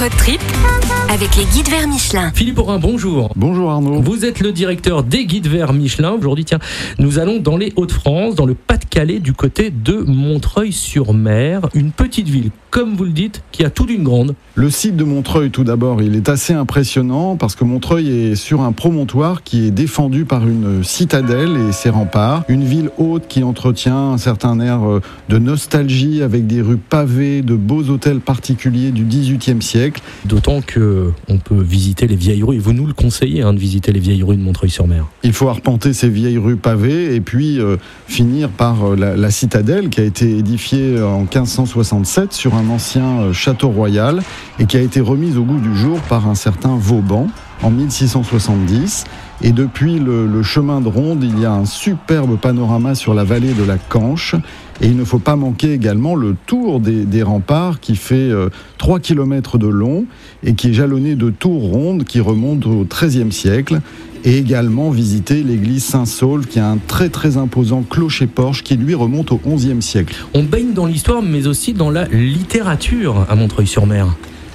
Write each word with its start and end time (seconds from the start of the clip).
Road 0.00 0.12
trip 0.12 0.97
avec 1.10 1.36
les 1.36 1.44
guides 1.44 1.68
vers 1.68 1.88
Michelin. 1.88 2.30
Philippe 2.34 2.58
Aurin, 2.58 2.78
bonjour. 2.78 3.32
Bonjour 3.34 3.70
Arnaud. 3.70 4.02
Vous 4.02 4.26
êtes 4.26 4.40
le 4.40 4.52
directeur 4.52 5.02
des 5.02 5.24
guides 5.24 5.46
vers 5.46 5.72
Michelin. 5.72 6.12
Aujourd'hui, 6.12 6.44
tiens, 6.44 6.58
nous 6.98 7.18
allons 7.18 7.38
dans 7.38 7.56
les 7.56 7.72
Hauts-de-France, 7.76 8.34
dans 8.34 8.44
le 8.44 8.54
Pas-de-Calais, 8.54 9.18
du 9.18 9.32
côté 9.32 9.70
de 9.70 9.94
Montreuil-sur-Mer, 9.94 11.68
une 11.74 11.92
petite 11.92 12.28
ville, 12.28 12.50
comme 12.70 12.94
vous 12.94 13.04
le 13.04 13.12
dites, 13.12 13.42
qui 13.52 13.64
a 13.64 13.70
tout 13.70 13.86
d'une 13.86 14.04
grande. 14.04 14.34
Le 14.54 14.70
site 14.70 14.96
de 14.96 15.04
Montreuil, 15.04 15.50
tout 15.50 15.64
d'abord, 15.64 16.02
il 16.02 16.14
est 16.14 16.28
assez 16.28 16.52
impressionnant 16.52 17.36
parce 17.36 17.54
que 17.54 17.64
Montreuil 17.64 18.10
est 18.10 18.34
sur 18.34 18.60
un 18.60 18.72
promontoire 18.72 19.42
qui 19.42 19.66
est 19.66 19.70
défendu 19.70 20.24
par 20.24 20.46
une 20.46 20.84
citadelle 20.84 21.56
et 21.68 21.72
ses 21.72 21.90
remparts. 21.90 22.44
Une 22.48 22.64
ville 22.64 22.90
haute 22.98 23.28
qui 23.28 23.42
entretient 23.42 24.12
un 24.12 24.18
certain 24.18 24.60
air 24.60 24.86
euh, 24.86 25.00
de 25.28 25.38
nostalgie 25.38 26.22
avec 26.22 26.46
des 26.46 26.60
rues 26.60 26.76
pavées, 26.76 27.42
de 27.42 27.54
beaux 27.54 27.84
hôtels 27.84 28.20
particuliers 28.20 28.90
du 28.90 29.04
XVIIIe 29.04 29.62
siècle. 29.62 30.02
D'autant 30.24 30.60
que 30.60 30.97
on 31.28 31.38
peut 31.38 31.60
visiter 31.60 32.06
les 32.06 32.16
vieilles 32.16 32.42
rues. 32.42 32.58
Vous 32.58 32.72
nous 32.72 32.86
le 32.86 32.92
conseillez 32.92 33.42
hein, 33.42 33.52
de 33.52 33.58
visiter 33.58 33.92
les 33.92 34.00
vieilles 34.00 34.22
rues 34.22 34.36
de 34.36 34.42
Montreuil-sur-Mer. 34.42 35.06
Il 35.22 35.32
faut 35.32 35.48
arpenter 35.48 35.92
ces 35.92 36.08
vieilles 36.08 36.38
rues 36.38 36.56
pavées 36.56 37.14
et 37.14 37.20
puis 37.20 37.60
euh, 37.60 37.76
finir 38.06 38.48
par 38.48 38.84
euh, 38.84 38.96
la, 38.96 39.16
la 39.16 39.30
citadelle 39.30 39.88
qui 39.88 40.00
a 40.00 40.04
été 40.04 40.38
édifiée 40.38 41.00
en 41.00 41.20
1567 41.20 42.32
sur 42.32 42.54
un 42.54 42.68
ancien 42.68 43.20
euh, 43.20 43.32
château 43.32 43.68
royal 43.68 44.22
et 44.58 44.66
qui 44.66 44.76
a 44.76 44.80
été 44.80 45.00
remise 45.00 45.36
au 45.38 45.42
goût 45.42 45.60
du 45.60 45.76
jour 45.76 46.00
par 46.08 46.28
un 46.28 46.34
certain 46.34 46.76
Vauban 46.76 47.28
en 47.62 47.70
1670. 47.70 49.04
Et 49.40 49.52
depuis 49.52 50.00
le, 50.00 50.42
chemin 50.42 50.80
de 50.80 50.88
ronde, 50.88 51.22
il 51.22 51.38
y 51.38 51.44
a 51.44 51.52
un 51.52 51.64
superbe 51.64 52.36
panorama 52.38 52.96
sur 52.96 53.14
la 53.14 53.22
vallée 53.22 53.52
de 53.52 53.62
la 53.62 53.78
Canche. 53.78 54.34
Et 54.80 54.86
il 54.86 54.96
ne 54.96 55.04
faut 55.04 55.20
pas 55.20 55.36
manquer 55.36 55.72
également 55.72 56.16
le 56.16 56.34
tour 56.46 56.80
des, 56.80 57.22
remparts 57.22 57.78
qui 57.80 57.94
fait 57.94 58.14
euh, 58.14 58.48
3 58.78 59.00
km 59.00 59.58
de 59.58 59.66
long 59.66 60.06
et 60.42 60.54
qui 60.54 60.70
est 60.70 60.72
jalonné 60.72 61.14
de 61.14 61.30
tours 61.30 61.62
rondes 61.62 62.04
qui 62.04 62.20
remontent 62.20 62.68
au 62.68 62.84
XIIIe 62.84 63.32
siècle. 63.32 63.80
Et 64.24 64.38
également 64.38 64.90
visiter 64.90 65.44
l'église 65.44 65.84
Saint-Saul 65.84 66.46
qui 66.46 66.58
a 66.58 66.68
un 66.68 66.78
très 66.78 67.08
très 67.08 67.36
imposant 67.36 67.82
clocher-porche 67.82 68.64
qui 68.64 68.76
lui 68.76 68.94
remonte 68.96 69.30
au 69.30 69.40
XIe 69.46 69.80
siècle. 69.80 70.16
On 70.34 70.42
baigne 70.42 70.72
dans 70.74 70.86
l'histoire, 70.86 71.22
mais 71.22 71.46
aussi 71.46 71.72
dans 71.72 71.90
la 71.90 72.06
littérature 72.06 73.24
à 73.28 73.36
Montreuil-sur-Mer. 73.36 74.08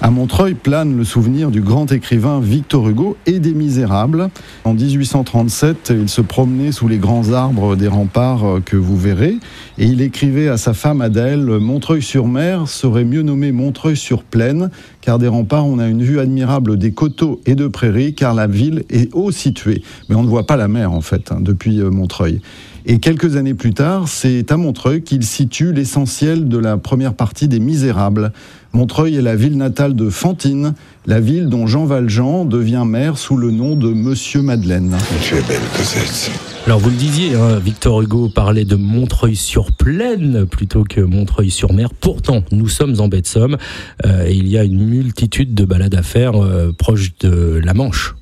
À 0.03 0.09
Montreuil 0.09 0.53
plane 0.53 0.97
le 0.97 1.05
souvenir 1.05 1.49
du 1.49 1.61
grand 1.61 1.89
écrivain 1.89 2.41
Victor 2.41 2.89
Hugo 2.89 3.15
et 3.25 3.39
des 3.39 3.53
Misérables. 3.53 4.27
En 4.65 4.73
1837, 4.73 5.93
il 5.97 6.09
se 6.09 6.19
promenait 6.19 6.73
sous 6.73 6.89
les 6.89 6.97
grands 6.97 7.31
arbres 7.31 7.77
des 7.77 7.87
remparts 7.87 8.45
euh, 8.45 8.59
que 8.59 8.75
vous 8.75 8.97
verrez 8.97 9.37
et 9.77 9.85
il 9.85 10.01
écrivait 10.01 10.49
à 10.49 10.57
sa 10.57 10.73
femme 10.73 10.99
Adèle 10.99 11.45
Montreuil-sur-Mer 11.45 12.67
serait 12.67 13.05
mieux 13.05 13.21
nommé 13.21 13.53
Montreuil-sur-Plaine 13.53 14.71
car 14.99 15.19
des 15.19 15.29
remparts 15.29 15.67
on 15.67 15.79
a 15.79 15.87
une 15.87 16.03
vue 16.03 16.19
admirable 16.19 16.77
des 16.77 16.91
coteaux 16.91 17.39
et 17.45 17.55
de 17.55 17.67
prairies 17.69 18.13
car 18.13 18.33
la 18.33 18.47
ville 18.47 18.83
est 18.89 19.09
haut 19.15 19.31
située. 19.31 19.83
Mais 20.09 20.15
on 20.15 20.23
ne 20.23 20.27
voit 20.27 20.45
pas 20.45 20.57
la 20.57 20.67
mer 20.67 20.91
en 20.91 20.99
fait 20.99 21.31
hein, 21.31 21.37
depuis 21.39 21.79
euh, 21.79 21.89
Montreuil. 21.91 22.41
Et 22.85 22.99
quelques 22.99 23.37
années 23.37 23.53
plus 23.53 23.73
tard, 23.73 24.09
c'est 24.09 24.51
à 24.51 24.57
Montreuil 24.57 25.03
qu'il 25.03 25.23
situe 25.23 25.71
l'essentiel 25.71 26.49
de 26.49 26.57
la 26.57 26.77
première 26.77 27.13
partie 27.13 27.47
des 27.47 27.59
Misérables. 27.59 28.33
Montreuil 28.73 29.15
est 29.15 29.21
la 29.21 29.37
ville 29.37 29.55
natale 29.55 29.95
de 29.95 30.09
Fantine, 30.09 30.73
la 31.05 31.21
ville 31.21 31.47
dont 31.47 31.65
Jean 31.65 31.85
Valjean 31.85 32.43
devient 32.43 32.83
maire 32.85 33.17
sous 33.17 33.37
le 33.37 33.51
nom 33.51 33.75
de 33.75 33.87
Monsieur 33.87 34.41
Madeleine. 34.41 34.97
Tu 35.21 35.35
es 35.35 35.41
belle, 35.43 35.61
Cosette. 35.77 36.31
Alors 36.65 36.79
vous 36.79 36.89
le 36.89 36.95
disiez, 36.95 37.35
hein, 37.35 37.59
Victor 37.59 38.01
Hugo 38.01 38.29
parlait 38.29 38.65
de 38.65 38.75
Montreuil-sur-Plaine 38.75 40.45
plutôt 40.45 40.83
que 40.83 40.99
Montreuil-sur-Mer. 40.99 41.89
Pourtant, 41.93 42.43
nous 42.51 42.67
sommes 42.67 42.99
en 42.99 43.07
baie 43.07 43.21
de 43.21 43.27
Somme 43.27 43.57
euh, 44.05 44.25
et 44.25 44.33
il 44.33 44.47
y 44.47 44.57
a 44.57 44.63
une 44.63 44.83
multitude 44.83 45.53
de 45.53 45.63
balades 45.63 45.95
à 45.95 46.03
faire 46.03 46.41
euh, 46.41 46.71
proche 46.77 47.17
de 47.19 47.61
la 47.63 47.73
Manche. 47.73 48.15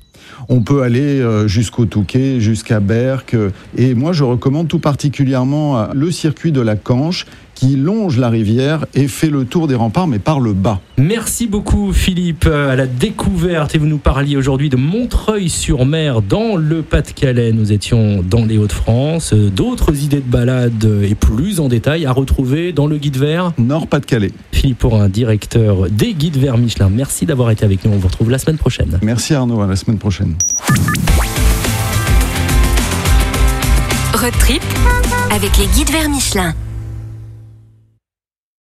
On 0.48 0.60
peut 0.60 0.82
aller 0.82 1.20
euh, 1.20 1.48
jusqu'au 1.48 1.84
Touquet, 1.84 2.40
jusqu'à 2.40 2.80
Berck. 2.80 3.36
Et 3.76 3.94
moi, 3.94 4.12
je 4.12 4.24
recommande 4.24 4.68
tout 4.68 4.78
particulièrement 4.78 5.78
euh, 5.78 5.86
le 5.94 6.10
circuit 6.10 6.52
de 6.52 6.60
la 6.60 6.76
Canche 6.76 7.26
qui 7.62 7.76
longe 7.76 8.18
la 8.18 8.28
rivière 8.28 8.86
et 8.92 9.06
fait 9.06 9.30
le 9.30 9.44
tour 9.44 9.68
des 9.68 9.76
remparts, 9.76 10.08
mais 10.08 10.18
par 10.18 10.40
le 10.40 10.52
bas. 10.52 10.80
Merci 10.98 11.46
beaucoup 11.46 11.92
Philippe 11.92 12.46
à 12.46 12.74
la 12.74 12.88
découverte 12.88 13.76
et 13.76 13.78
vous 13.78 13.86
nous 13.86 13.98
parliez 13.98 14.36
aujourd'hui 14.36 14.68
de 14.68 14.76
Montreuil-sur-Mer 14.76 16.22
dans 16.22 16.56
le 16.56 16.82
Pas-de-Calais. 16.82 17.52
Nous 17.52 17.70
étions 17.70 18.24
dans 18.28 18.44
les 18.44 18.58
Hauts-de-France. 18.58 19.32
D'autres 19.32 20.02
idées 20.02 20.16
de 20.16 20.28
balade 20.28 20.84
et 21.08 21.14
plus 21.14 21.60
en 21.60 21.68
détail 21.68 22.04
à 22.04 22.10
retrouver 22.10 22.72
dans 22.72 22.88
le 22.88 22.98
guide 22.98 23.16
vert. 23.16 23.52
Nord-Pas-de-Calais. 23.58 24.32
Philippe 24.50 24.80
Porin, 24.80 25.08
directeur 25.08 25.88
des 25.88 26.14
guides 26.14 26.38
verts 26.38 26.58
Michelin. 26.58 26.90
Merci 26.92 27.26
d'avoir 27.26 27.52
été 27.52 27.64
avec 27.64 27.84
nous. 27.84 27.92
On 27.92 27.98
vous 27.98 28.08
retrouve 28.08 28.30
la 28.30 28.38
semaine 28.38 28.58
prochaine. 28.58 28.98
Merci 29.02 29.34
Arnaud, 29.34 29.60
à 29.60 29.68
la 29.68 29.76
semaine 29.76 29.98
prochaine. 29.98 30.34
Road 34.14 34.32
trip 34.40 34.62
avec 35.30 35.56
les 35.58 35.66
guides 35.66 35.90
vers 35.92 36.08
Michelin. 36.08 36.54